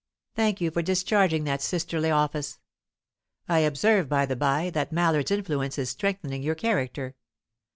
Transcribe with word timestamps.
Thank 0.33 0.59
you 0.61 0.71
for 0.71 0.81
discharging 0.81 1.43
that 1.43 1.61
sisterly 1.61 2.09
office. 2.09 2.57
I 3.47 3.59
observe, 3.59 4.09
by 4.09 4.25
the 4.25 4.35
bye, 4.35 4.71
that 4.71 4.91
Mallard's 4.91 5.29
influence 5.29 5.77
is 5.77 5.91
strengthening 5.91 6.41
your 6.41 6.55
character. 6.55 7.13